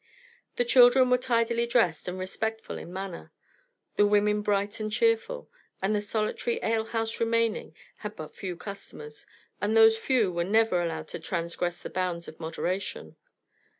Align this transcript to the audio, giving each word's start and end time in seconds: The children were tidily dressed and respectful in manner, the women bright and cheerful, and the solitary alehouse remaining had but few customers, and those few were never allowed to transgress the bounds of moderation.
The 0.55 0.65
children 0.65 1.11
were 1.11 1.19
tidily 1.19 1.67
dressed 1.67 2.07
and 2.07 2.17
respectful 2.17 2.79
in 2.79 2.91
manner, 2.91 3.31
the 3.97 4.07
women 4.07 4.41
bright 4.41 4.79
and 4.79 4.91
cheerful, 4.91 5.47
and 5.79 5.93
the 5.93 6.01
solitary 6.01 6.59
alehouse 6.63 7.19
remaining 7.19 7.75
had 7.97 8.15
but 8.15 8.35
few 8.35 8.57
customers, 8.57 9.27
and 9.61 9.77
those 9.77 9.99
few 9.99 10.31
were 10.31 10.43
never 10.43 10.81
allowed 10.81 11.07
to 11.09 11.19
transgress 11.19 11.83
the 11.83 11.89
bounds 11.91 12.27
of 12.27 12.39
moderation. 12.39 13.15